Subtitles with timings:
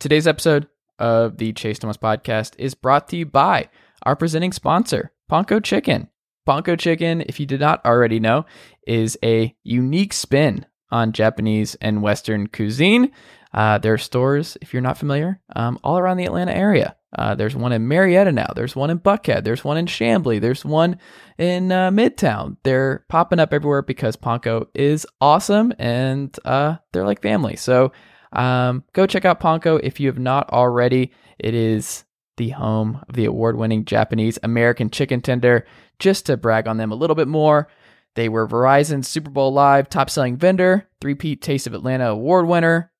[0.00, 0.66] Today's episode
[0.98, 3.68] of the Chase Thomas podcast is brought to you by
[4.02, 6.08] our presenting sponsor, Ponko Chicken.
[6.48, 8.46] Ponko Chicken, if you did not already know,
[8.86, 13.12] is a unique spin on Japanese and Western cuisine.
[13.52, 16.96] Uh, there are stores, if you're not familiar, um, all around the Atlanta area.
[17.18, 18.50] Uh, there's one in Marietta now.
[18.56, 19.44] There's one in Buckhead.
[19.44, 20.40] There's one in Chamblee.
[20.40, 20.98] There's one
[21.36, 22.56] in uh, Midtown.
[22.62, 27.56] They're popping up everywhere because Ponko is awesome and uh, they're like family.
[27.56, 27.92] So
[28.32, 31.12] um, go check out Ponko if you have not already.
[31.38, 32.04] It is
[32.36, 35.66] the home of the award winning Japanese American chicken tender.
[35.98, 37.68] Just to brag on them a little bit more,
[38.14, 42.46] they were Verizon's Super Bowl Live top selling vendor, three Peat Taste of Atlanta award
[42.46, 42.90] winner,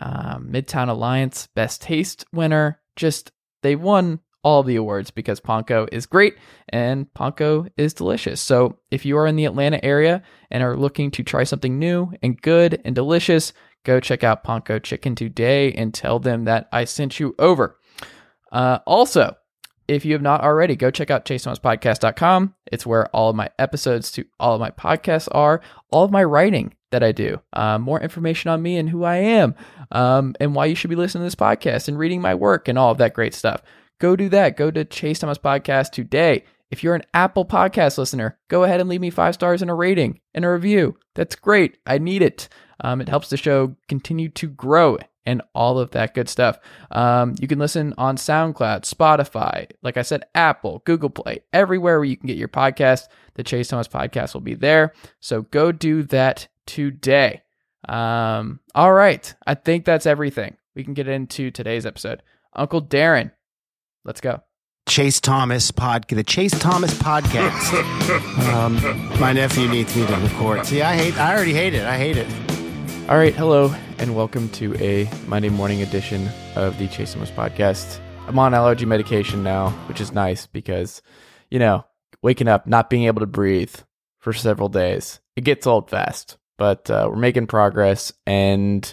[0.00, 2.80] um, Midtown Alliance Best Taste winner.
[2.96, 3.32] Just
[3.62, 6.36] they won all the awards because Ponko is great
[6.70, 8.40] and Ponko is delicious.
[8.40, 12.12] So if you are in the Atlanta area and are looking to try something new
[12.22, 13.52] and good and delicious,
[13.84, 17.78] go check out Ponko Chicken today and tell them that I sent you over.
[18.52, 19.36] Uh, also,
[19.88, 22.54] if you have not already, go check out chasethomaspodcast.com.
[22.70, 26.22] It's where all of my episodes to all of my podcasts are, all of my
[26.22, 29.54] writing that I do, uh, more information on me and who I am,
[29.90, 32.78] um, and why you should be listening to this podcast and reading my work and
[32.78, 33.62] all of that great stuff.
[34.00, 34.56] Go do that.
[34.56, 36.44] Go to Chase Thomas Podcast today.
[36.70, 39.74] If you're an Apple Podcast listener, go ahead and leave me five stars and a
[39.74, 40.96] rating and a review.
[41.14, 41.78] That's great.
[41.86, 42.48] I need it.
[42.82, 46.58] Um, it helps the show continue to grow and all of that good stuff.
[46.90, 52.04] Um, you can listen on SoundCloud, Spotify, like I said, Apple, Google Play, everywhere where
[52.04, 53.08] you can get your podcast.
[53.34, 54.92] The Chase Thomas podcast will be there.
[55.20, 57.42] So go do that today.
[57.88, 59.34] Um, all right.
[59.46, 60.56] I think that's everything.
[60.74, 62.22] We can get into today's episode.
[62.54, 63.32] Uncle Darren,
[64.04, 64.42] let's go.
[64.90, 68.48] Chase Thomas podcast, the Chase Thomas podcast.
[68.52, 68.74] um,
[69.20, 70.66] my nephew needs me to record.
[70.66, 71.16] See, I hate.
[71.16, 71.84] I already hate it.
[71.84, 72.26] I hate it.
[73.08, 78.00] All right, hello, and welcome to a Monday morning edition of the Chase Thomas podcast.
[78.26, 81.02] I'm on allergy medication now, which is nice because,
[81.52, 81.84] you know,
[82.20, 83.76] waking up not being able to breathe
[84.18, 86.36] for several days, it gets old fast.
[86.58, 88.92] But uh, we're making progress, and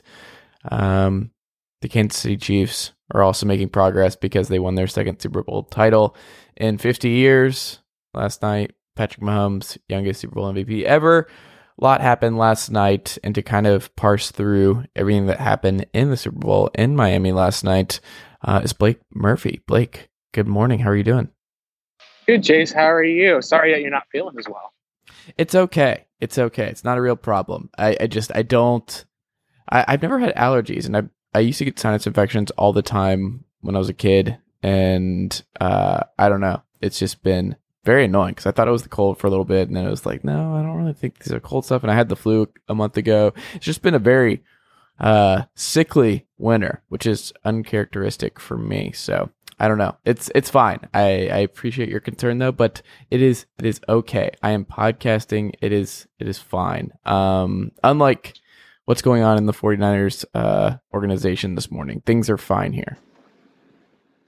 [0.69, 1.31] um,
[1.81, 5.63] the Kansas City Chiefs are also making progress because they won their second Super Bowl
[5.63, 6.15] title
[6.55, 7.79] in 50 years
[8.13, 8.71] last night.
[8.95, 11.27] Patrick Mahomes, youngest Super Bowl MVP ever
[11.79, 16.09] a lot happened last night, and to kind of parse through everything that happened in
[16.09, 17.99] the Super Bowl in Miami last night
[18.43, 19.61] uh, is Blake Murphy.
[19.67, 20.79] Blake, good morning.
[20.79, 21.29] How are you doing?
[22.25, 22.71] Good, Chase.
[22.71, 23.41] How are you?
[23.41, 24.73] Sorry that you're not feeling as well.
[25.37, 26.05] It's okay.
[26.19, 26.65] It's okay.
[26.65, 27.69] It's not a real problem.
[27.77, 29.05] I, I just I don't.
[29.69, 32.81] I, I've never had allergies, and I I used to get sinus infections all the
[32.81, 36.61] time when I was a kid, and uh, I don't know.
[36.81, 39.45] It's just been very annoying because I thought it was the cold for a little
[39.45, 41.83] bit, and then it was like, no, I don't really think these are cold stuff.
[41.83, 43.33] And I had the flu a month ago.
[43.53, 44.43] It's just been a very
[44.99, 48.91] uh, sickly winter, which is uncharacteristic for me.
[48.93, 49.97] So I don't know.
[50.05, 50.81] It's it's fine.
[50.93, 54.31] I, I appreciate your concern though, but it is it is okay.
[54.43, 55.53] I am podcasting.
[55.61, 56.91] It is it is fine.
[57.05, 58.33] Um, unlike
[58.87, 62.97] what's going on in the 49ers uh, organization this morning, things are fine here.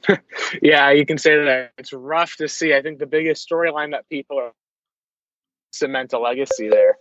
[0.62, 2.76] yeah, you can say that it's rough to see.
[2.76, 4.52] I think the biggest storyline that people are
[5.72, 6.98] cement a legacy there.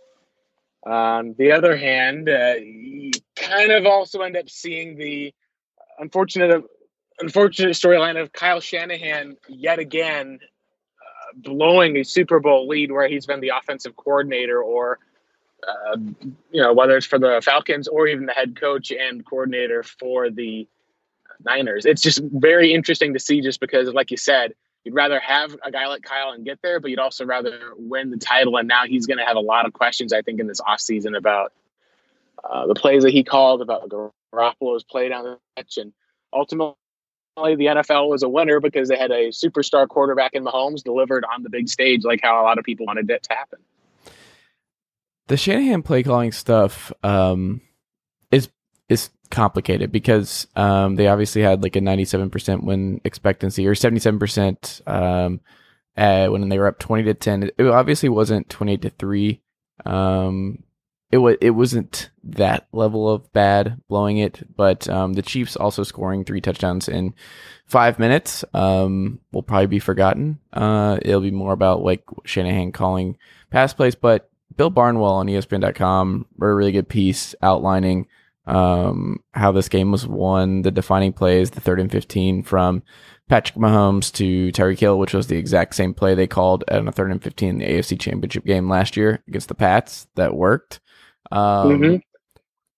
[0.85, 5.33] On the other hand, uh, you kind of also end up seeing the
[5.97, 6.63] unfortunate,
[7.19, 13.25] unfortunate storyline of Kyle Shanahan yet again uh, blowing a Super Bowl lead where he's
[13.25, 14.99] been the offensive coordinator, or
[15.67, 15.97] uh,
[16.51, 20.29] you know whether it's for the Falcons or even the head coach and coordinator for
[20.29, 20.67] the
[21.43, 21.85] Niners.
[21.85, 24.53] It's just very interesting to see, just because, like you said,
[24.83, 28.11] you'd rather have a guy like Kyle and get there, but you'd also rather win
[28.11, 28.57] the title.
[28.57, 31.17] And now he's going to have a lot of questions, I think, in this offseason
[31.17, 31.53] about
[32.43, 35.93] uh, the plays that he called, about Garoppolo's play down the stretch, and
[36.33, 36.75] ultimately
[37.37, 41.43] the NFL was a winner because they had a superstar quarterback in Mahomes delivered on
[41.43, 43.59] the big stage, like how a lot of people wanted it to happen.
[45.29, 47.61] The Shanahan play calling stuff um,
[48.31, 48.49] is
[48.89, 55.39] is complicated because um, they obviously had like a 97% win expectancy or 77% um,
[55.93, 57.51] when they were up 20 to 10.
[57.59, 59.41] It obviously wasn't 28 to 3.
[59.85, 60.63] Um,
[61.11, 65.83] it was it wasn't that level of bad blowing it, but um, the Chiefs also
[65.83, 67.13] scoring three touchdowns in
[67.67, 70.39] five minutes um, will probably be forgotten.
[70.51, 73.17] Uh, it'll be more about like Shanahan calling
[73.51, 74.28] pass plays, but
[74.59, 78.07] Bill Barnwell on ESPN.com wrote a really good piece outlining
[78.45, 82.83] um, how this game was won, the defining plays, the third and 15 from
[83.29, 86.91] Patrick Mahomes to Tyreek Hill, which was the exact same play they called at a
[86.91, 90.07] third and 15 in the AFC Championship game last year against the Pats.
[90.15, 90.81] That worked.
[91.31, 92.01] Um, Mhm.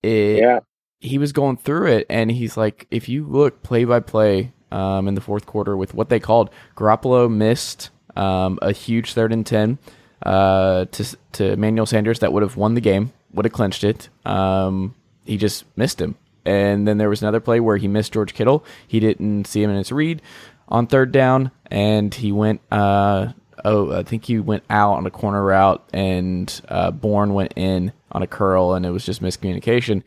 [0.03, 0.59] it, Yeah.
[0.99, 5.07] he was going through it, and he's like, if you look play by play um,
[5.07, 9.47] in the fourth quarter with what they called Garoppolo missed um, a huge third and
[9.47, 9.79] ten
[10.23, 14.09] uh, to to Emmanuel Sanders that would have won the game, would have clinched it.
[14.25, 14.95] Um,
[15.25, 16.15] he just missed him,
[16.45, 18.63] and then there was another play where he missed George Kittle.
[18.87, 20.21] He didn't see him in his read
[20.67, 22.61] on third down, and he went.
[22.71, 23.33] Uh,
[23.63, 27.93] oh, I think he went out on a corner route, and uh, Bourne went in
[28.11, 30.03] on a curl, and it was just miscommunication.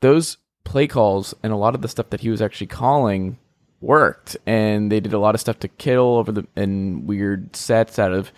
[0.00, 3.38] Those play calls and a lot of the stuff that he was actually calling
[3.80, 7.98] worked, and they did a lot of stuff to Kittle over the in weird sets
[7.98, 8.32] out of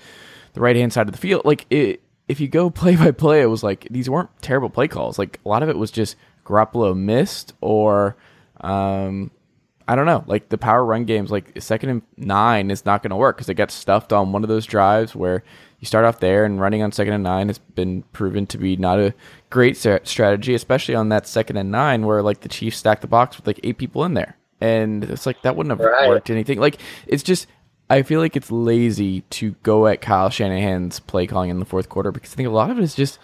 [0.54, 1.42] the right hand side of the field.
[1.44, 4.88] Like it, if you go play by play, it was like these weren't terrible play
[4.88, 5.18] calls.
[5.18, 8.16] Like a lot of it was just Garoppolo missed or.
[8.60, 9.30] Um,
[9.86, 10.24] I don't know.
[10.26, 13.50] Like the power run games, like second and nine is not going to work because
[13.50, 15.42] it got stuffed on one of those drives where
[15.78, 18.76] you start off there and running on second and nine has been proven to be
[18.76, 19.12] not a
[19.50, 23.36] great strategy, especially on that second and nine where like the Chiefs stack the box
[23.36, 26.08] with like eight people in there, and it's like that wouldn't have Right.
[26.08, 26.58] worked anything.
[26.60, 27.46] Like it's just.
[27.94, 31.88] I feel like it's lazy to go at Kyle Shanahan's play calling in the fourth
[31.88, 33.20] quarter because I think a lot of it is just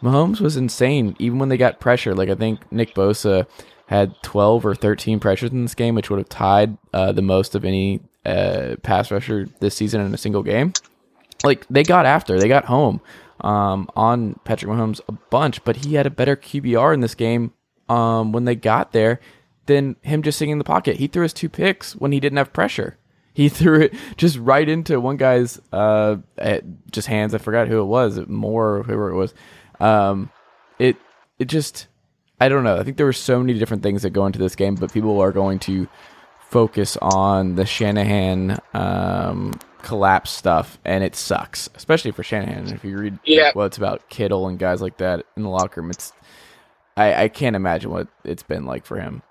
[0.00, 2.14] Mahomes was insane, even when they got pressure.
[2.14, 3.48] Like I think Nick Bosa
[3.88, 7.56] had 12 or 13 pressures in this game, which would have tied uh, the most
[7.56, 10.72] of any uh, pass rusher this season in a single game.
[11.42, 13.00] Like they got after, they got home
[13.40, 17.52] um, on Patrick Mahomes a bunch, but he had a better QBR in this game
[17.88, 19.18] um, when they got there
[19.66, 20.98] than him just sitting in the pocket.
[20.98, 22.96] He threw his two picks when he didn't have pressure.
[23.42, 26.60] He threw it just right into one guy's uh, eh,
[26.92, 27.34] just hands.
[27.34, 29.34] I forgot who it was, Moore or whoever it was.
[29.80, 30.30] Um,
[30.78, 30.96] it
[31.40, 31.88] it just
[32.40, 32.76] I don't know.
[32.78, 35.20] I think there were so many different things that go into this game, but people
[35.20, 35.88] are going to
[36.48, 42.68] focus on the Shanahan um, collapse stuff, and it sucks, especially for Shanahan.
[42.68, 43.50] If you read Yeah.
[43.56, 45.90] well, it's about Kittle and guys like that in the locker room.
[45.90, 46.12] It's
[46.96, 49.22] I, I can't imagine what it's been like for him.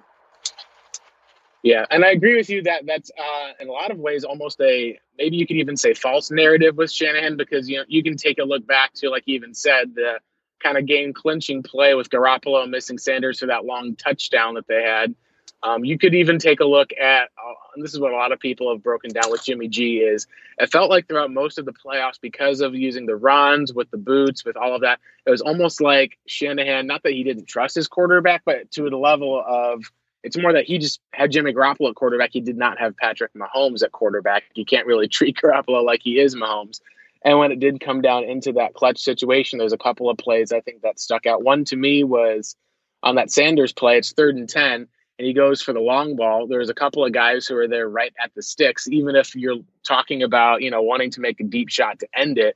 [1.64, 4.60] Yeah, and I agree with you that that's uh, in a lot of ways almost
[4.60, 8.18] a maybe you could even say false narrative with Shanahan because you know you can
[8.18, 10.20] take a look back to like you even said the
[10.62, 14.84] kind of game clinching play with Garoppolo missing Sanders for that long touchdown that they
[14.84, 15.16] had.
[15.62, 18.34] Um, you could even take a look at, uh, and this is what a lot
[18.34, 20.28] of people have broken down with Jimmy G is
[20.58, 23.98] it felt like throughout most of the playoffs because of using the runs with the
[23.98, 27.76] boots with all of that, it was almost like Shanahan, not that he didn't trust
[27.76, 29.84] his quarterback, but to the level of
[30.24, 32.30] it's more that he just had Jimmy Garoppolo at quarterback.
[32.32, 34.44] He did not have Patrick Mahomes at quarterback.
[34.56, 36.80] You can't really treat Garoppolo like he is Mahomes.
[37.26, 40.52] And when it did come down into that clutch situation, there's a couple of plays
[40.52, 41.44] I think that stuck out.
[41.44, 42.56] One to me was
[43.02, 43.98] on that Sanders play.
[43.98, 44.88] It's third and 10,
[45.20, 46.48] and he goes for the long ball.
[46.48, 48.90] There's a couple of guys who are there right at the sticks.
[48.90, 52.38] Even if you're talking about, you know, wanting to make a deep shot to end
[52.38, 52.56] it,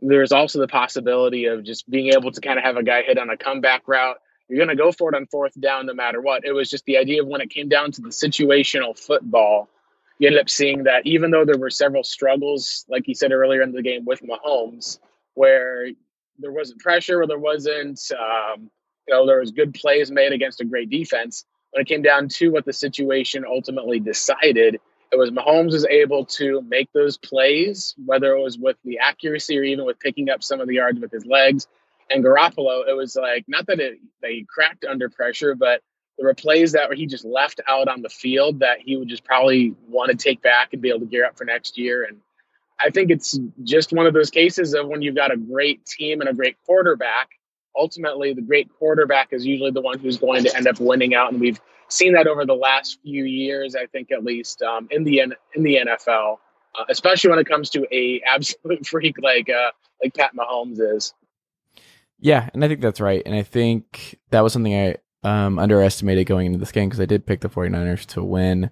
[0.00, 3.18] there's also the possibility of just being able to kind of have a guy hit
[3.18, 4.18] on a comeback route.
[4.48, 6.44] You're going to go for it on fourth down no matter what.
[6.44, 9.68] It was just the idea of when it came down to the situational football,
[10.18, 13.62] you ended up seeing that even though there were several struggles, like you said earlier
[13.62, 14.98] in the game with Mahomes,
[15.34, 15.88] where
[16.38, 18.70] there wasn't pressure or there wasn't, um,
[19.08, 21.44] you know, there was good plays made against a great defense.
[21.70, 24.80] When it came down to what the situation ultimately decided,
[25.12, 29.58] it was Mahomes was able to make those plays, whether it was with the accuracy
[29.58, 31.66] or even with picking up some of the yards with his legs.
[32.10, 35.80] And Garoppolo, it was like not that it he cracked under pressure, but
[36.18, 39.24] there were plays that he just left out on the field that he would just
[39.24, 42.04] probably want to take back and be able to gear up for next year.
[42.04, 42.18] And
[42.78, 46.20] I think it's just one of those cases of when you've got a great team
[46.20, 47.30] and a great quarterback.
[47.76, 51.32] Ultimately, the great quarterback is usually the one who's going to end up winning out,
[51.32, 53.74] and we've seen that over the last few years.
[53.74, 56.36] I think at least um, in the in the NFL,
[56.78, 61.14] uh, especially when it comes to a absolute freak like uh, like Pat Mahomes is.
[62.24, 63.22] Yeah, and I think that's right.
[63.26, 67.04] And I think that was something I um, underestimated going into this game because I
[67.04, 68.70] did pick the 49ers to win.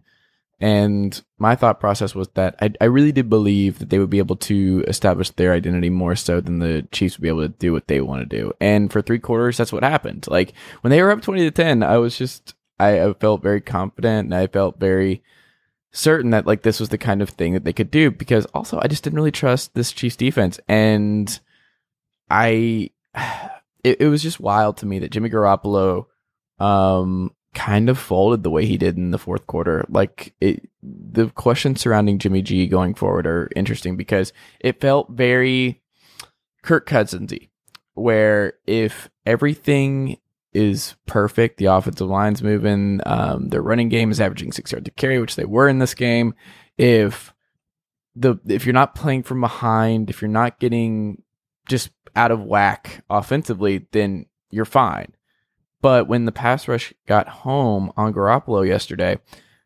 [0.59, 4.21] And my thought process was that I, I really did believe that they would be
[4.21, 7.75] able to establish their identity more so than the Chiefs would be able to do
[7.75, 8.55] what they want to do.
[8.59, 10.27] And for three quarters, that's what happened.
[10.29, 13.61] Like when they were up 20 to 10, I was just, I, I felt very
[13.61, 15.23] confident and I felt very
[15.91, 18.81] certain that like this was the kind of thing that they could do because also
[18.81, 20.59] I just didn't really trust this Chiefs defense.
[20.71, 21.39] And
[22.31, 22.93] I,
[23.85, 26.07] it, it was just wild to me that Jimmy Garoppolo
[26.59, 29.85] um kind of folded the way he did in the fourth quarter.
[29.89, 35.83] Like it, the questions surrounding Jimmy G going forward are interesting because it felt very
[36.63, 37.51] Kirk Cousinsy,
[37.95, 40.19] where if everything
[40.53, 44.91] is perfect, the offensive line's moving, um, their running game is averaging six yards to
[44.93, 46.35] carry, which they were in this game.
[46.79, 47.35] If
[48.15, 51.23] the if you're not playing from behind, if you're not getting
[51.69, 55.15] just out of whack offensively, then you're fine.
[55.81, 59.19] But when the pass rush got home on Garoppolo yesterday,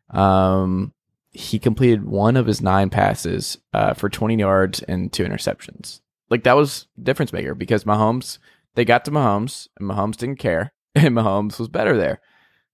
[0.09, 0.93] um,
[1.31, 6.01] he completed one of his nine passes uh, for 20 yards and two interceptions.
[6.29, 8.39] Like that was difference maker because Mahomes,
[8.73, 12.19] they got to Mahomes and Mahomes didn't care and Mahomes was better there.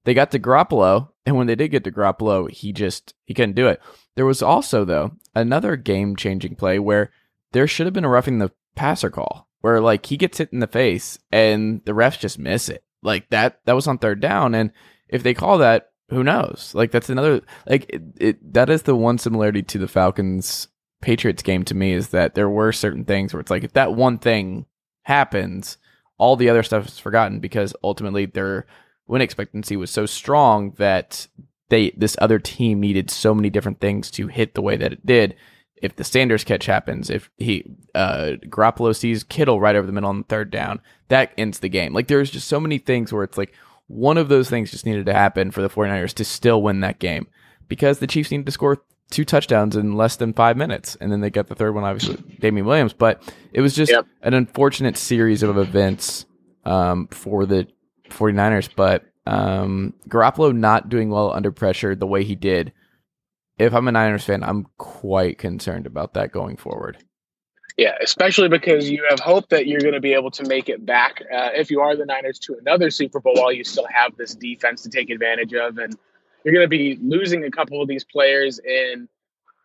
[0.05, 3.55] They got to Garoppolo and when they did get to Garoppolo, he just he couldn't
[3.55, 3.81] do it.
[4.15, 7.11] There was also though another game changing play where
[7.51, 10.59] there should have been a roughing the passer call where like he gets hit in
[10.59, 12.83] the face and the refs just miss it.
[13.01, 14.73] Like that that was on third down and
[15.07, 16.73] if they call that who knows?
[16.75, 20.67] Like that's another like it, it that is the one similarity to the Falcons
[21.01, 23.95] Patriots game to me is that there were certain things where it's like if that
[23.95, 24.65] one thing
[25.03, 25.77] happens,
[26.17, 28.65] all the other stuff is forgotten because ultimately their
[29.07, 31.25] win expectancy was so strong that
[31.69, 35.05] they this other team needed so many different things to hit the way that it
[35.05, 35.37] did.
[35.83, 37.63] If the Sanders catch happens, if he
[37.93, 41.69] uh Garoppolo sees Kittle right over the middle on the third down, that ends the
[41.69, 41.93] game.
[41.93, 43.53] Like there's just so many things where it's like
[43.87, 46.97] one of those things just needed to happen for the 49ers to still win that
[46.99, 47.27] game
[47.67, 50.95] because the Chiefs needed to score two touchdowns in less than five minutes.
[50.99, 52.93] And then they got the third one, obviously, Damien Williams.
[52.93, 53.21] But
[53.51, 54.07] it was just Yep.
[54.23, 56.25] an unfortunate series of events
[56.65, 57.67] um, for the
[58.09, 58.69] 49ers.
[58.75, 62.71] But um, Garoppolo not doing well under pressure the way he did.
[63.57, 66.97] If I'm a Niners fan, I'm quite concerned about that going forward.
[67.77, 70.85] Yeah, especially because you have hope that you're going to be able to make it
[70.85, 74.15] back uh, if you are the Niners to another Super Bowl while you still have
[74.15, 75.79] this defense to take advantage of.
[75.79, 75.95] And
[76.43, 79.07] you're going to be losing a couple of these players in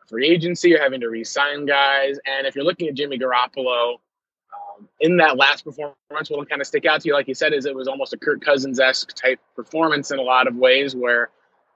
[0.07, 0.71] free agency.
[0.71, 2.19] You're having to re sign guys.
[2.25, 6.67] And if you're looking at Jimmy Garoppolo, um, in that last performance, what'll kind of
[6.67, 9.15] stick out to you, like you said, is it was almost a Kirk Cousins esque
[9.15, 11.29] type performance in a lot of ways where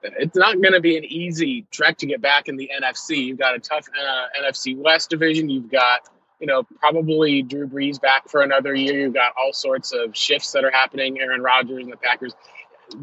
[0.03, 3.25] it's not going to be an easy trek to get back in the NFC.
[3.25, 5.49] You've got a tough uh, NFC West division.
[5.49, 6.09] You've got
[6.43, 8.99] you know, probably Drew Brees back for another year.
[8.99, 11.21] You've got all sorts of shifts that are happening.
[11.21, 12.33] Aaron Rodgers and the Packers.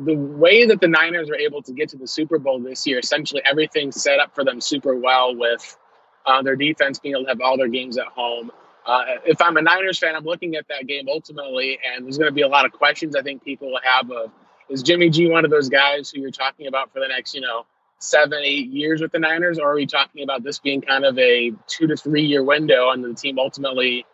[0.05, 2.99] The way that the Niners were able to get to the Super Bowl this year,
[2.99, 5.79] essentially everything set up for them super well with
[6.27, 8.53] uh, their defense being able to have all their games at home.
[8.85, 12.29] Uh, if I'm a Niners fan, I'm looking at that game ultimately, and there's going
[12.31, 14.31] to be a lot of questions I think people will have of
[14.71, 17.41] is Jimmy G one of those guys who you're talking about for the next, you
[17.41, 17.67] know,
[17.99, 21.19] seven, eight years with the Niners, or are we talking about this being kind of
[21.19, 24.07] a two to three year window and the team ultimately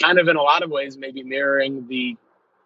[0.00, 2.16] kind of in a lot of ways maybe mirroring the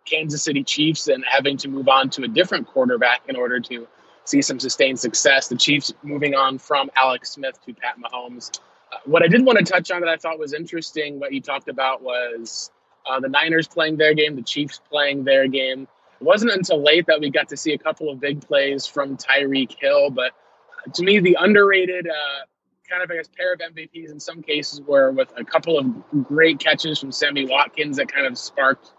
[0.04, 3.86] Kansas City Chiefs and having to move on to a different quarterback in order to
[4.24, 5.48] see some sustained success.
[5.48, 8.60] The Chiefs moving on from Alex Smith to Pat Mahomes.
[8.92, 11.40] Uh, what I did want to touch on that I thought was interesting, what you
[11.40, 12.70] talked about was
[13.06, 15.86] uh, the Niners playing their game, the Chiefs playing their game.
[16.20, 19.16] It wasn't until late that we got to see a couple of big plays from
[19.16, 20.32] Tyreek Hill, but
[20.94, 22.46] to me, the underrated uh,
[22.88, 25.86] kind of, I guess, pair of MVPs in some cases were with a couple of
[26.26, 28.92] great catches from Sammy Watkins that kind of sparked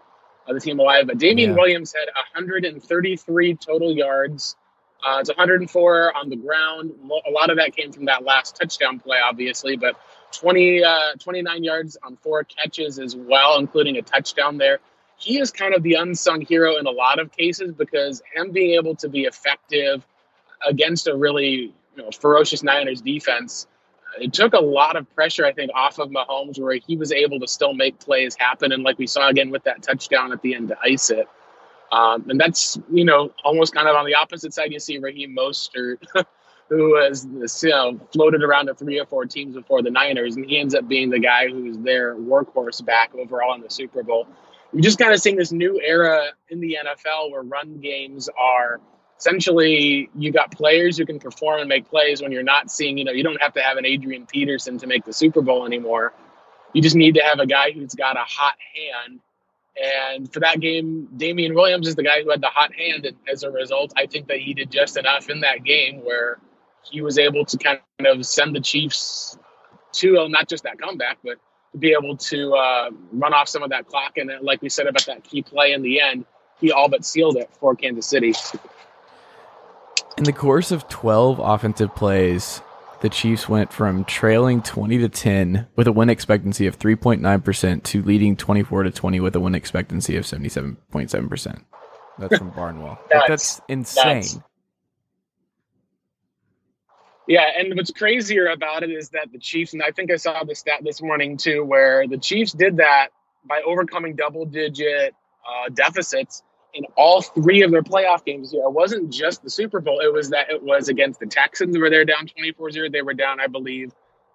[0.47, 1.07] uh, the team alive.
[1.07, 1.55] But Damien Yeah.
[1.55, 4.55] Williams had 133 total yards.
[5.03, 6.91] Uh, it's 104 on the ground.
[7.27, 9.95] A lot of that came from that last touchdown play, obviously, but
[10.31, 14.79] 20, uh, 29 yards on four catches as well, including a touchdown there.
[15.21, 18.71] He is kind of the unsung hero in a lot of cases because him being
[18.71, 20.03] able to be effective
[20.67, 23.67] against a really you know, ferocious Niners defense,
[24.07, 27.11] uh, it took a lot of pressure, I think, off of Mahomes, where he was
[27.11, 28.71] able to still make plays happen.
[28.71, 31.27] And like we saw again with that touchdown at the end to ice it.
[31.91, 34.71] Um, and that's, you know, almost kind of on the opposite side.
[34.71, 36.03] You see Raheem Mostert,
[36.69, 37.27] who was,
[37.63, 40.35] you know, floated around to three or four teams before the Niners.
[40.35, 44.01] And he ends up being the guy who's their workhorse back overall in the Super
[44.01, 44.25] Bowl.
[44.73, 48.79] You're just kind of seeing this new era in the NFL where run games are
[49.19, 53.03] essentially you got players who can perform and make plays when you're not seeing, you
[53.03, 56.13] know, you don't have to have an Adrian Peterson to make the Super Bowl anymore.
[56.73, 59.19] You just need to have a guy who's got a hot hand.
[59.81, 63.05] And for that game, Damien Williams is the guy who had the hot hand.
[63.05, 66.39] And as a result, I think that he did just enough in that game where
[66.89, 69.37] he was able to kind of send the Chiefs
[69.93, 71.37] to not just that comeback, but
[71.71, 74.17] to be able to uh, run off some of that clock.
[74.17, 76.25] And then, like we said about that key play in the end,
[76.59, 78.33] he all but sealed it for Kansas City.
[80.17, 82.61] In the course of 12 offensive plays,
[83.01, 88.03] the Chiefs went from trailing 20 to 10 with a win expectancy of 3.9% to
[88.03, 91.63] leading 24 to 20 with a win expectancy of 77.7%.
[92.19, 92.99] That's from Barnwell.
[93.11, 94.17] Like, that's insane.
[94.17, 94.39] Nuts.
[97.27, 100.43] Yeah, and what's crazier about it is that the Chiefs, and I think I saw
[100.43, 103.09] the stat this morning too, where the Chiefs did that
[103.45, 105.13] by overcoming double digit
[105.47, 108.63] uh, deficits in all three of their playoff games here.
[108.63, 111.89] It wasn't just the Super Bowl, it was that it was against the Texans where
[111.89, 112.89] they're down 24 0.
[112.89, 113.91] They were down, I believe,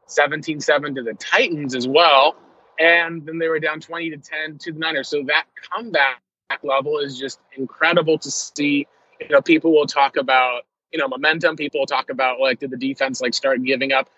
[0.06, 2.36] 17 7 to the Titans as well.
[2.78, 5.08] And then they were down 20 to 10 to the Niners.
[5.08, 6.20] So that comeback
[6.62, 8.86] level is just incredible to see.
[9.20, 12.76] You know, people will talk about you know momentum people talk about like did the
[12.76, 14.08] defense like start giving up?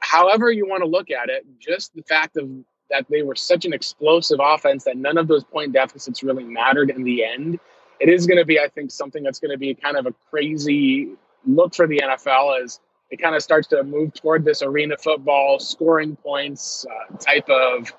[0.00, 2.48] However you want to look at it just the fact of
[2.90, 6.90] that they were such an explosive offense that none of those point deficits really mattered
[6.90, 7.58] in the end
[8.00, 10.14] it is going to be i think something that's going to be kind of a
[10.30, 11.10] crazy
[11.46, 12.80] look for the nfl as
[13.10, 17.92] it kind of starts to move toward this arena football scoring points uh, type of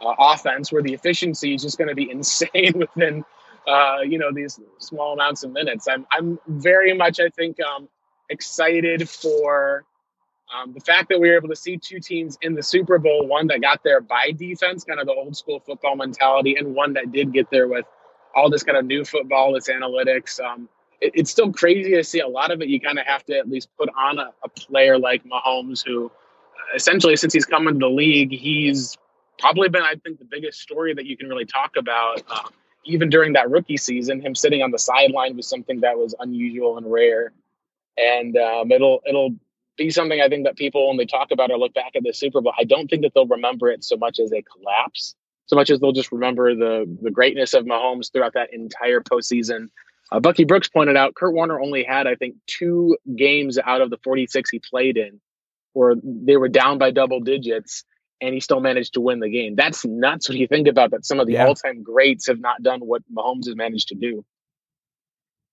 [0.00, 3.24] uh, offense where the efficiency is just going to be insane within
[3.66, 5.86] uh, you know these small amounts of minutes.
[5.88, 7.88] I'm I'm very much I think um,
[8.28, 9.84] excited for
[10.52, 13.26] um, the fact that we were able to see two teams in the Super Bowl,
[13.26, 16.92] one that got there by defense, kind of the old school football mentality, and one
[16.94, 17.86] that did get there with
[18.34, 20.40] all this kind of new football, this analytics.
[20.40, 20.68] Um,
[21.00, 22.68] it, it's still crazy to see a lot of it.
[22.68, 26.06] You kind of have to at least put on a, a player like Mahomes, who
[26.06, 28.98] uh, essentially since he's come into the league, he's
[29.38, 32.22] probably been I think the biggest story that you can really talk about.
[32.28, 32.48] Uh,
[32.84, 36.78] even during that rookie season, him sitting on the sideline was something that was unusual
[36.78, 37.32] and rare.
[37.96, 39.36] And um, it'll it'll
[39.76, 42.12] be something I think that people when they talk about or look back at the
[42.12, 45.14] Super Bowl, I don't think that they'll remember it so much as a collapse,
[45.46, 49.68] so much as they'll just remember the the greatness of Mahomes throughout that entire postseason.
[50.10, 53.90] Uh, Bucky Brooks pointed out Kurt Warner only had I think two games out of
[53.90, 55.20] the 46 he played in
[55.72, 57.84] where they were down by double digits
[58.22, 59.56] and he still managed to win the game.
[59.56, 61.04] That's nuts when you think about that.
[61.04, 61.46] Some of the Yeah.
[61.46, 64.24] all-time greats have not done what Mahomes has managed to do.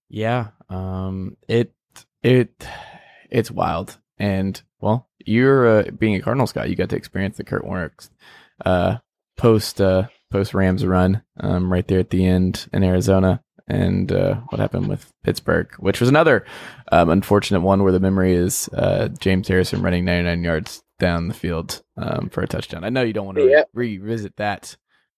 [0.10, 0.48] Yeah.
[0.70, 1.74] Um it
[2.24, 2.66] it
[3.30, 3.98] it's wild.
[4.18, 7.92] And well, you're uh, being a Cardinals guy, you got to experience the Kurt Warner
[8.66, 8.98] uh
[9.38, 14.36] post uh post Rams run um right there at the end in Arizona and uh
[14.50, 16.46] what happened with Pittsburgh, which was another
[16.92, 21.34] um unfortunate one where the memory is uh James Harrison running 99 yards down the
[21.34, 22.84] field um for a touchdown.
[22.84, 23.64] I know you don't want to Yeah.
[23.74, 24.78] revisit that.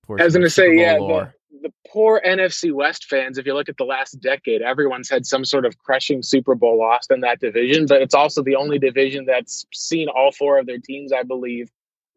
[0.10, 3.70] I was going to say, yeah, the, the poor NFC West fans, if you look
[3.70, 7.40] at the last decade, everyone's had some sort of crushing Super Bowl loss in that
[7.40, 11.24] division, but it's also the only division that's seen all four of their teams, I
[11.24, 11.70] believe,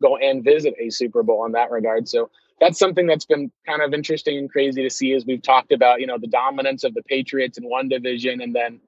[0.03, 2.09] go and visit a Super Bowl in that regard.
[2.09, 5.73] So that's something that's been kind of interesting and crazy to see as we've talked
[5.73, 8.81] about, you know, the dominance of the Patriots in one division and then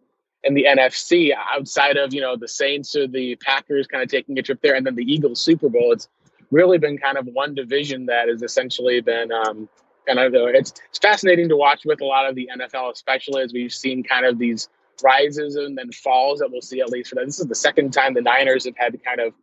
[0.44, 4.38] in the NFC outside of, you know, the Saints or the Packers kind of taking
[4.38, 5.92] a trip there and then the Eagles Super Bowl.
[5.92, 6.09] It's
[6.51, 9.68] really been kind of one division that has essentially been um,
[10.07, 13.53] kind of it's it's fascinating to watch with a lot of the NFL, especially as
[13.53, 14.68] we've seen kind of these
[15.03, 17.27] rises and then falls that we'll see at least for that.
[17.27, 19.35] This is the second time the Niners have had kind of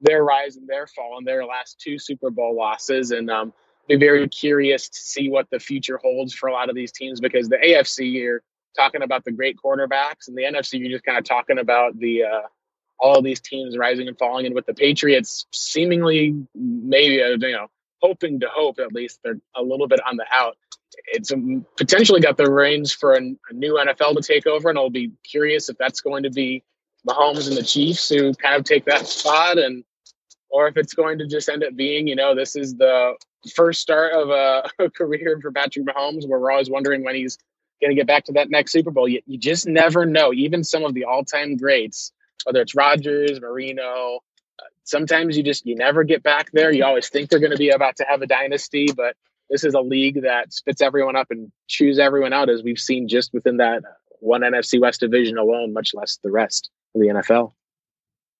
[0.00, 3.52] their rise and their fall in their last two Super Bowl losses, and um,
[3.88, 7.20] be very curious to see what the future holds for a lot of these teams
[7.20, 8.42] because the AFC you're
[8.76, 12.24] talking about the great quarterbacks, and the NFC you're just kind of talking about the
[12.24, 12.42] uh,
[12.98, 17.68] all these teams rising and falling, and with the Patriots seemingly maybe uh, you know
[18.02, 20.56] hoping to hope at least they're a little bit on the out.
[21.08, 24.78] It's um, potentially got the reins for a, a new NFL to take over, and
[24.78, 26.62] I'll be curious if that's going to be
[27.08, 29.84] Mahomes and the Chiefs who kind of take that spot, and
[30.48, 33.14] or if it's going to just end up being, you know, this is the
[33.54, 37.38] first start of a, a career for Patrick Mahomes, where we're always wondering when he's
[37.80, 39.08] going to get back to that next Super Bowl.
[39.08, 40.32] You, you just never know.
[40.32, 42.12] Even some of the all-time greats,
[42.44, 44.20] whether it's Rodgers, Marino,
[44.58, 46.72] uh, sometimes you just you never get back there.
[46.72, 49.16] You always think they're going to be about to have a dynasty, but
[49.50, 53.08] this is a league that spits everyone up and chews everyone out, as we've seen
[53.08, 53.82] just within that
[54.20, 57.52] one NFC West division alone, much less the rest of the NFL.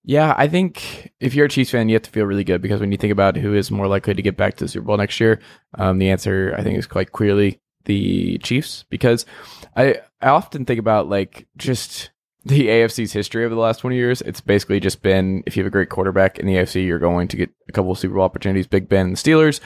[0.08, 2.80] Yeah, I think if you're a Chiefs fan, you have to feel really good because
[2.80, 4.96] when you think about who is more likely to get back to the Super Bowl
[4.96, 5.40] next year,
[5.74, 8.84] um, the answer I think is quite clearly the Chiefs.
[8.90, 9.26] Because
[9.74, 12.10] I I often think about like just
[12.44, 14.22] the AFC's history over the last 20 years.
[14.22, 17.26] It's basically just been if you have a great quarterback in the AFC, you're going
[17.28, 18.68] to get a couple of Super Bowl opportunities.
[18.68, 19.58] Big Ben and the Steelers,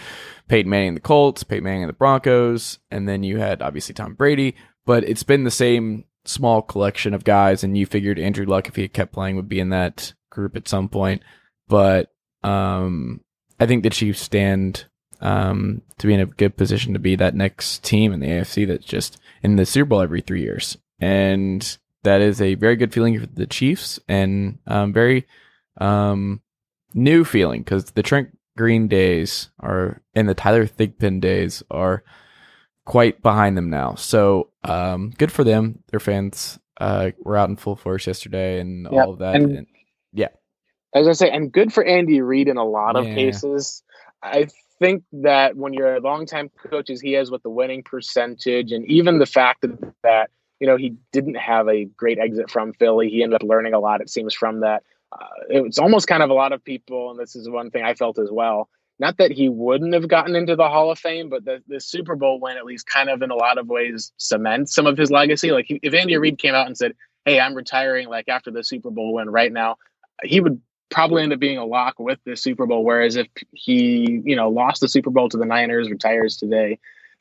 [0.48, 3.94] Peyton Manning and the Colts, Peyton Manning and the Broncos, and then you had obviously
[3.94, 4.56] Tom Brady.
[4.86, 8.76] But it's been the same small collection of guys, and you figured Andrew Luck, if
[8.76, 11.22] he had kept playing, would be in that group at some point.
[11.68, 12.10] But
[12.42, 13.20] um,
[13.58, 14.86] I think the Chiefs stand
[15.20, 18.66] um, to be in a good position to be that next team in the AFC
[18.66, 20.76] that's just in the Super Bowl every three years.
[20.98, 25.26] And that is a very good feeling for the Chiefs and um, very
[25.78, 26.40] Um,
[26.94, 32.02] new feeling because the Trent Green days are and the Tyler Thigpen days are
[32.84, 33.94] quite behind them now.
[33.94, 35.82] So um, good for them.
[35.90, 39.36] Their fans uh, were out in full force yesterday and Yep, all of that.
[39.36, 39.66] and- And,
[40.12, 40.28] yeah,
[40.94, 43.14] As I say, and good for Andy Reid in a lot of Yeah.
[43.14, 43.82] cases.
[44.22, 44.48] I
[44.80, 48.84] think that when you're a longtime coach, as he is with the winning percentage, and
[48.86, 53.08] even the fact that, that you know he didn't have a great exit from Philly,
[53.08, 54.00] he ended up learning a lot.
[54.00, 54.82] It seems from that.
[55.12, 57.94] Uh, it's almost kind of a lot of people, and this is one thing I
[57.94, 58.68] felt as well.
[58.98, 62.16] Not that he wouldn't have gotten into the Hall of Fame, but the, the Super
[62.16, 65.10] Bowl win at least kind of in a lot of ways cements some of his
[65.10, 65.52] legacy.
[65.52, 66.92] Like if Andy Reid came out and said,
[67.24, 69.76] "Hey, I'm retiring," like after the Super Bowl win right now,
[70.22, 72.84] he would probably end up being a lock with the Super Bowl.
[72.84, 76.78] Whereas if he, you know, lost the Super Bowl to the Niners, retires today,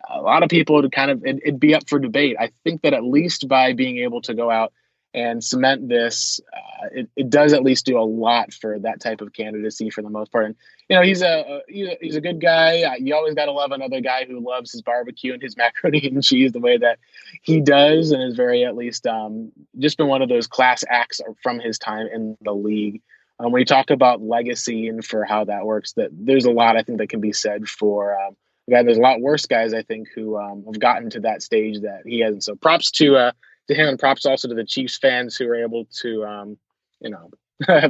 [0.09, 2.35] a lot of people would kind of it'd, it'd be up for debate.
[2.39, 4.73] I think that at least by being able to go out
[5.13, 9.21] and cement this, uh, it, it does at least do a lot for that type
[9.21, 10.45] of candidacy for the most part.
[10.45, 10.55] And
[10.87, 12.83] you know, he's a, a he's a, good guy.
[12.83, 16.07] Uh, You always got to love another guy who loves his barbecue and his macaroni
[16.07, 16.99] and cheese the way that
[17.41, 21.21] he does, and is very at least um, just been one of those class acts
[21.41, 23.01] from his time in the league.
[23.39, 26.75] Um, when you talk about legacy and for how that works, that there's a lot
[26.75, 28.19] I think that can be said for.
[28.19, 28.35] Um,
[28.67, 31.81] again, there's a lot worse guys I think who um, have gotten to that stage
[31.81, 32.43] that he hasn't.
[32.43, 33.31] So props to uh,
[33.69, 36.57] to him, and props also to the Chiefs fans who are able to, um,
[36.99, 37.29] you know,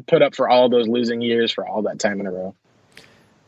[0.08, 2.56] put up for all those losing years for all that time in a row.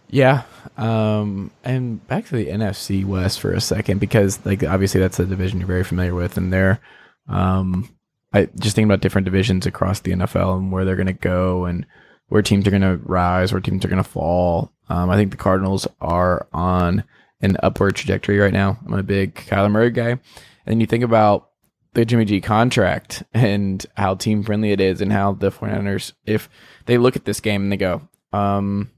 [0.09, 0.43] yeah.
[0.77, 5.25] Um, and back to the NFC West for a second because, like, obviously that's a
[5.25, 6.79] division you're very familiar with, and they're,
[7.27, 7.89] um,
[8.33, 11.65] I just think about different divisions across the NFL and where they're going to go
[11.65, 11.85] and
[12.27, 14.71] where teams are going to rise, where teams are going to fall.
[14.87, 17.03] Um, I think the Cardinals are on
[17.41, 18.79] an upward trajectory right now.
[18.85, 20.19] I'm a big Kyler Murray guy.
[20.65, 21.49] And you think about
[21.93, 26.49] the Jimmy G contract and how team friendly it is and how the 49ers, if
[26.85, 28.91] they look at this game and they go, um,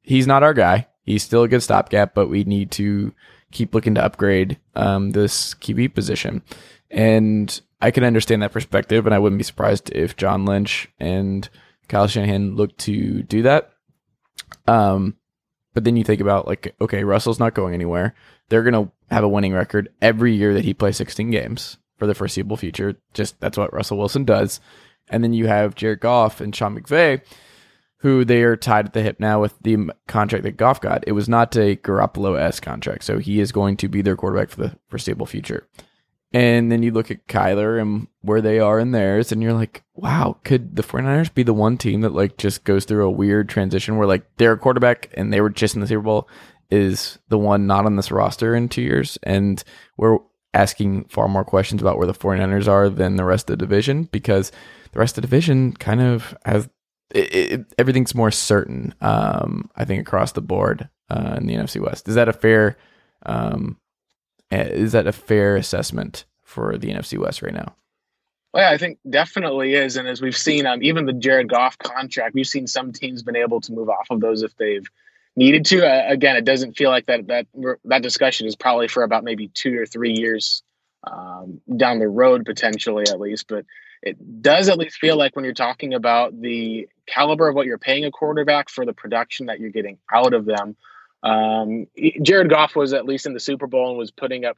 [0.00, 0.86] he's not our guy.
[1.02, 3.12] He's still a good stopgap, but we need to
[3.50, 6.42] keep looking to upgrade um, this QB position.
[6.90, 11.48] And I can understand that perspective, and I wouldn't be surprised if John Lynch and
[11.88, 13.70] Kyle Shanahan look to do that.
[14.66, 15.16] Um,
[15.74, 18.14] but then you think about like, okay, Russell's not going anywhere.
[18.48, 22.14] They're gonna have a winning record every year that he plays 16 games for the
[22.14, 22.96] foreseeable future.
[23.14, 24.60] Just that's what Russell Wilson does.
[25.08, 27.22] And then you have Jared Goff and Sean McVay,
[27.98, 31.04] who they are tied at the hip now with the contract that Goff got.
[31.06, 34.50] It was not a Garoppolo s contract, so he is going to be their quarterback
[34.50, 35.66] for the foreseeable future.
[36.32, 39.82] And then you look at Kyler and where they are in theirs, and you're like,
[39.94, 43.48] wow, could the 49ers be the one team that like just goes through a weird
[43.48, 46.28] transition where like their quarterback and they were just in the Super Bowl
[46.70, 49.18] is the one not on this roster in two years?
[49.22, 49.62] And
[49.96, 50.18] we're
[50.52, 54.04] asking far more questions about where the 49ers are than the rest of the division
[54.04, 54.52] because
[54.92, 56.68] the rest of the division kind of has
[57.10, 58.94] it, it, everything's more certain.
[59.00, 62.08] Um, I think across the board uh, in the NFC West.
[62.08, 62.76] Is that a fair?
[63.24, 63.78] Um,
[64.50, 67.74] is that a fair assessment for the NFC West right now?
[68.52, 69.96] Well, yeah, I think definitely is.
[69.96, 73.36] And as we've seen, um, even the Jared Goff contract, we've seen some teams been
[73.36, 74.86] able to move off of those if they've
[75.36, 75.86] needed to.
[75.86, 77.46] Uh, again, it doesn't feel like that that
[77.84, 80.62] that discussion is probably for about maybe two or three years
[81.04, 83.46] um, down the road, potentially at least.
[83.48, 83.66] But
[84.02, 87.78] it does at least feel like when you're talking about the caliber of what you're
[87.78, 90.76] paying a quarterback for the production that you're getting out of them.
[91.22, 91.86] Um,
[92.22, 94.56] Jared Goff was at least in the Super Bowl and was putting up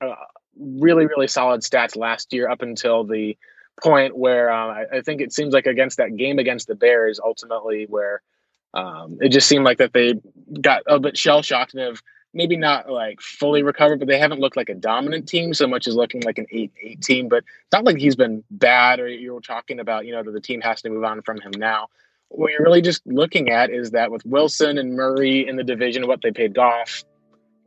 [0.00, 0.14] uh,
[0.58, 3.36] really, really solid stats last year up until the
[3.82, 7.20] point where uh, I, I, think it seems like against that game against the Bears,
[7.22, 8.22] ultimately, where
[8.74, 10.14] um, it just seemed like that they
[10.60, 12.02] got a bit shell shocked and have
[12.34, 15.86] maybe not like fully recovered, but they haven't looked like a dominant team so much
[15.86, 17.28] as looking like an 8 8 team.
[17.28, 20.40] But it's not like he's been bad or you're talking about, you know, that the
[20.40, 21.88] team has to move on from him now.
[22.34, 26.06] What you're really just looking at is that with Wilson and Murray in the division,
[26.06, 27.04] what they paid Goff,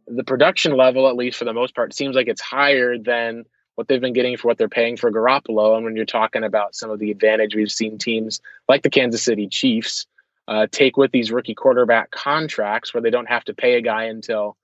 [0.08, 3.88] the production level, at least for the most part, seems like it's higher than what
[3.88, 5.76] they've been getting for what they're paying for Garoppolo.
[5.76, 9.22] And when you're talking about some of the advantage we've seen teams like the Kansas
[9.22, 10.08] City Chiefs
[10.48, 14.06] uh, take with these rookie quarterback contracts, where they don't have to pay a guy
[14.06, 14.58] until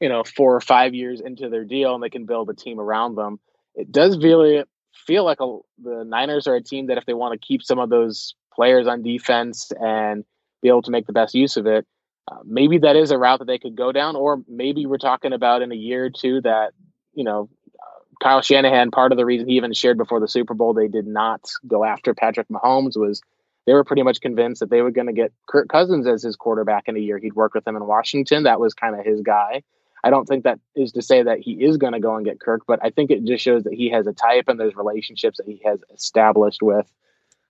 [0.00, 2.78] you know four or five years into their deal, and they can build a team
[2.78, 3.40] around them.
[3.74, 4.64] It does really
[5.06, 7.78] feel like a, the Niners are a team that if they want to keep some
[7.78, 10.24] of those players on defense and
[10.62, 11.86] be able to make the best use of it,
[12.26, 15.32] uh, maybe that is a route that they could go down, or maybe we're talking
[15.32, 16.72] about in a year or two that
[17.14, 18.90] you know uh, Kyle Shanahan.
[18.90, 21.84] Part of the reason he even shared before the Super Bowl they did not go
[21.84, 23.22] after Patrick Mahomes was
[23.64, 26.34] they were pretty much convinced that they were going to get Kirk Cousins as his
[26.34, 27.18] quarterback in a year.
[27.18, 28.42] He'd worked with him in Washington.
[28.42, 29.62] That was kind of his guy.
[30.02, 32.40] I don't think that is to say that he is going to go and get
[32.40, 35.38] Kirk, but I think it just shows that he has a type and there's relationships
[35.38, 36.90] that he has established with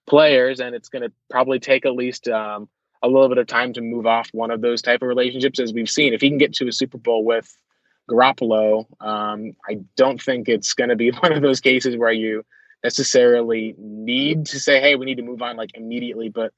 [0.09, 2.69] players, and it's going to probably take at least um,
[3.03, 5.73] a little bit of time to move off one of those type of relationships, as
[5.73, 6.15] we've seen.
[6.15, 7.57] If he can get to a Super Bowl with
[8.11, 12.45] Garoppolo, um, I don't think it's going to be one of those cases where you
[12.83, 16.53] necessarily need to say, "Hey, we need to move on like immediately." But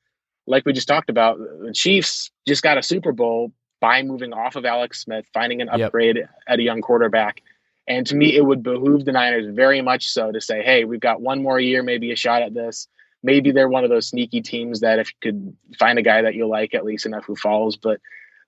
[0.47, 4.57] like we just talked about, the Chiefs just got a Super Bowl by moving off
[4.57, 5.81] of Alex Smith, finding an Yep.
[5.87, 7.43] upgrade at a young quarterback.
[7.89, 11.01] And to me, it would behoove the Niners very much so to say, hey, we've
[11.01, 12.87] got one more year, maybe a shot at this.
[13.23, 16.35] Maybe they're one of those sneaky teams that if you could find a guy that
[16.35, 17.77] you like at least enough who falls.
[17.77, 18.01] But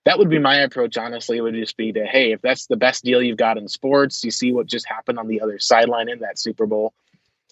[0.05, 3.03] that would be my approach, honestly, would just be to, hey, if that's the best
[3.03, 6.19] deal you've got in sports, you see what just happened on the other sideline in
[6.19, 6.93] that Super Bowl.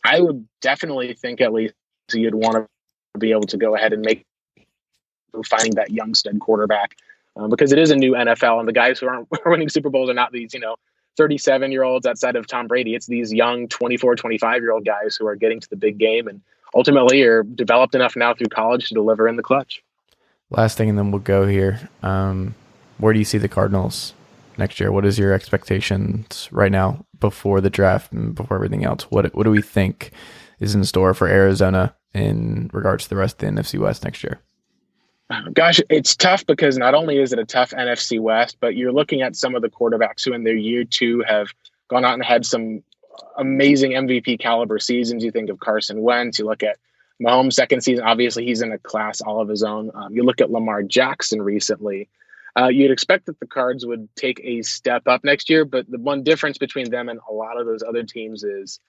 [0.03, 1.75] I would definitely think at least
[2.11, 4.25] you'd want to be able to go ahead and make
[5.45, 6.97] finding that young stud quarterback
[7.35, 10.09] um, because it is a new NFL, and the guys who aren't winning Super Bowls
[10.09, 10.75] are not these, you know,
[11.17, 12.95] 37 year olds outside of Tom Brady.
[12.95, 16.27] It's these young 24, 25 year old guys who are getting to the big game
[16.27, 16.41] and
[16.73, 19.83] ultimately are developed enough now through college to deliver in the clutch.
[20.49, 21.89] Last thing, and then we'll go here.
[22.03, 22.55] Um,
[22.97, 24.13] where do you see the Cardinals
[24.57, 24.91] next year?
[24.91, 29.03] What is your expectations right now before the draft and before everything else?
[29.09, 30.11] What what do we think
[30.59, 34.23] is in store for Arizona in regards to the rest of the NFC West next
[34.23, 34.39] year?
[35.53, 39.21] Gosh, it's tough because not only is it a tough NFC West, but you're looking
[39.21, 41.47] at some of the quarterbacks who in their year two have
[41.89, 42.83] gone out and had some
[43.37, 45.23] amazing MVP caliber seasons.
[45.23, 46.77] You think of Carson Wentz, you look at
[47.21, 49.91] Mahomes' second season, obviously he's in a class all of his own.
[49.93, 52.09] Um, you look at Lamar Jackson recently.
[52.59, 55.99] Uh, you'd expect that the Cards would take a step up next year, but the
[55.99, 58.79] one difference between them and a lot of those other teams is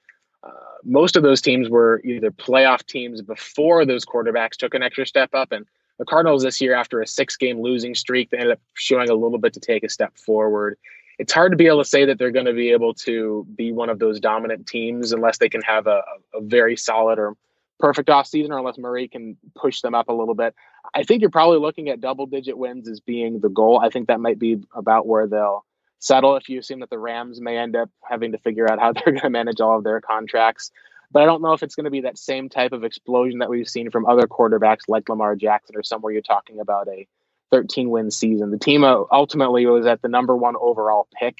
[0.43, 0.51] uh,
[0.83, 5.31] most of those teams were either playoff teams before those quarterbacks took an extra step
[5.35, 5.67] up, and
[5.99, 9.39] the Cardinals this year, after a six-game losing streak, they ended up showing a little
[9.39, 10.77] bit to take a step forward.
[11.19, 13.73] It's hard to be able to say that they're going to be able to be
[13.73, 16.03] one of those dominant teams unless they can have a,
[16.35, 17.37] a very solid or
[17.79, 20.55] perfect off season, or unless Murray can push them up a little bit.
[20.95, 23.81] I think you're probably looking at double-digit wins as being the goal.
[23.83, 25.65] I think that might be about where they'll
[25.99, 26.37] settle.
[26.37, 29.05] If you assume that the Rams may end up having to figure out how they're
[29.05, 30.71] going to manage all of their contracts
[31.13, 33.51] but I don't know if it's going to be that same type of explosion that
[33.51, 37.07] we've seen from other quarterbacks like Lamar Jackson or somewhere you're talking about a
[37.53, 38.51] 13 win season.
[38.51, 41.37] The team uh, ultimately was at the number one overall pick,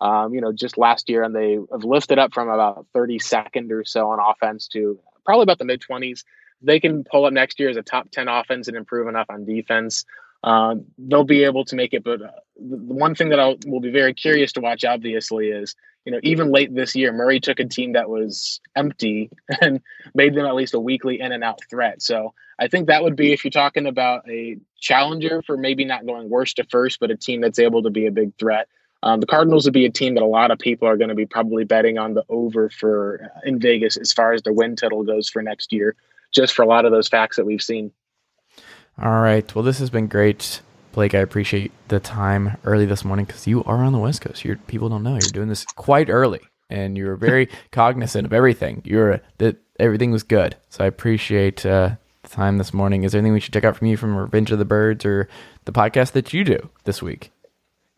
[0.00, 3.84] um, you know, just last year, and they have lifted up from about 32nd or
[3.84, 6.24] so on offense to probably about the mid 20s.
[6.62, 9.44] They can pull up next year as a top 10 offense and improve enough on
[9.44, 10.04] defense.
[10.44, 12.04] Um, they'll be able to make it.
[12.04, 15.74] But uh, the one thing that I will be very curious to watch, obviously, is
[16.04, 19.80] you know even late this year, Murray took a team that was empty and
[20.14, 22.02] made them at least a weekly in and out threat.
[22.02, 26.06] So I think that would be if you're talking about a challenger for maybe not
[26.06, 28.68] going worst to first, but a team that's able to be a big threat.
[29.02, 31.14] Um, the Cardinals would be a team that a lot of people are going to
[31.14, 34.74] be probably betting on the over for uh, in Vegas as far as the win
[34.74, 35.94] total goes for next year,
[36.32, 37.92] just for a lot of those facts that we've seen.
[39.00, 39.54] All right.
[39.54, 40.60] Well, this has been great,
[40.92, 41.14] Blake.
[41.14, 44.44] I appreciate the time early this morning because you are on the West Coast.
[44.44, 48.82] You're, people don't know you're doing this quite early, and you're very cognizant of everything.
[48.84, 51.90] You're that everything was good, so I appreciate uh,
[52.24, 53.04] the time this morning.
[53.04, 55.28] Is there anything we should check out from you from Revenge of the Birds or
[55.64, 57.30] the podcast that you do this week?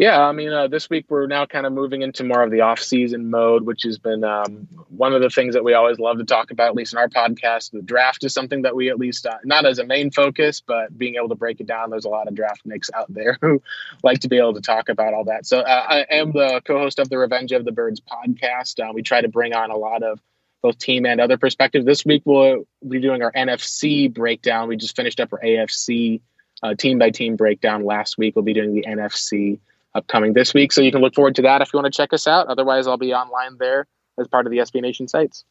[0.01, 2.63] Yeah, I mean, uh, this week we're now kind of moving into more of the
[2.63, 6.25] off-season mode, which has been um, one of the things that we always love to
[6.25, 7.73] talk about, at least in our podcast.
[7.73, 10.97] The draft is something that we at least uh, not as a main focus, but
[10.97, 11.91] being able to break it down.
[11.91, 13.61] There's a lot of draft nicks out there who
[14.03, 15.45] like to be able to talk about all that.
[15.45, 18.81] So uh, I am the co-host of the Revenge of the Birds podcast.
[18.83, 20.19] Uh, we try to bring on a lot of
[20.63, 21.85] both team and other perspectives.
[21.85, 24.67] This week we'll be doing our NFC breakdown.
[24.69, 26.23] We just finished up our AFC
[26.63, 28.35] uh, team by team breakdown last week.
[28.35, 29.59] We'll be doing the NFC
[29.95, 30.73] upcoming this week.
[30.73, 32.49] So you can look forward to that if you want to check us out.
[32.49, 33.87] Otherwise, I'll be online there
[34.19, 35.45] as part of the SB Nation sites.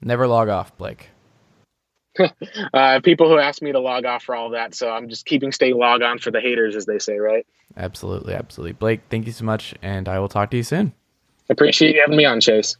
[0.00, 1.10] Never log off, Blake.
[2.74, 5.26] uh, people who ask me to log off for all of that, so I'm just
[5.26, 7.46] keeping stay log on for the haters, as they say, right?
[7.76, 8.72] Absolutely, absolutely.
[8.72, 10.94] Blake, thank you so much, and I will talk to you soon.
[11.48, 12.76] Appreciate you having me on, Chase.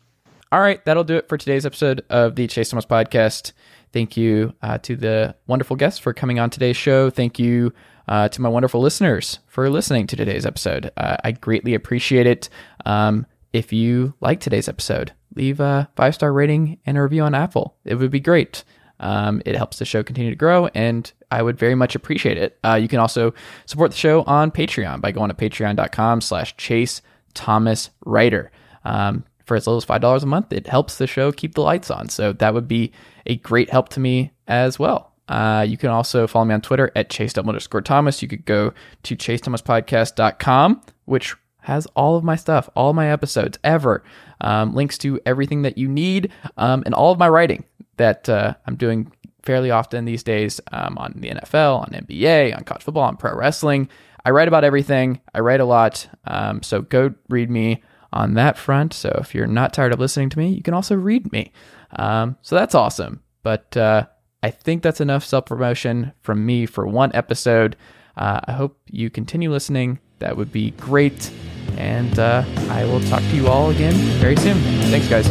[0.52, 3.52] All right, that'll do it for today's episode of the Chase Thomas podcast.
[3.92, 7.10] Thank you uh, to the wonderful guests for coming on today's show.
[7.10, 7.72] Thank you
[8.08, 10.90] uh, to my wonderful listeners for listening to today's episode.
[10.96, 12.48] Uh, I greatly appreciate it.
[12.84, 17.34] Um, if you like today's episode, leave a five star rating and a review on
[17.34, 17.76] Apple.
[17.84, 18.64] It would be great.
[18.98, 22.58] Um, it helps the show continue to grow, and I would very much appreciate it.
[22.64, 23.34] Uh, you can also
[23.66, 27.02] support the show on Patreon by going to patreon.com slash chase
[27.34, 28.50] thomas writer.
[28.84, 31.60] Um, for as little as five dollars a month, it helps the show keep the
[31.60, 32.08] lights on.
[32.08, 32.92] So that would be
[33.26, 35.12] a great help to me as well.
[35.28, 38.22] Uh, you can also follow me on Twitter at chase underscore Thomas.
[38.22, 44.04] You could go to chasethomaspodcast.com, which has all of my stuff, all my episodes ever,
[44.40, 47.64] um, links to everything that you need, um, and all of my writing
[47.96, 49.10] that uh, I'm doing
[49.42, 53.34] fairly often these days um, on the NFL, on NBA, on college football, on pro
[53.34, 53.88] wrestling.
[54.24, 55.20] I write about everything.
[55.34, 56.08] I write a lot.
[56.24, 58.92] Um, so go read me on that front.
[58.92, 61.52] So if you're not tired of listening to me, you can also read me.
[61.92, 63.22] Um, so that's awesome.
[63.42, 64.06] But uh,
[64.46, 67.74] I think that's enough self promotion from me for one episode.
[68.16, 69.98] Uh, I hope you continue listening.
[70.20, 71.32] That would be great.
[71.76, 74.56] And uh, I will talk to you all again very soon.
[74.84, 75.26] Thanks, guys.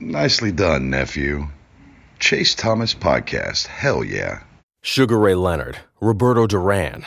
[0.00, 1.46] Nicely done, nephew.
[2.18, 3.68] Chase Thomas Podcast.
[3.68, 4.42] Hell yeah.
[4.82, 7.06] Sugar Ray Leonard, Roberto Duran,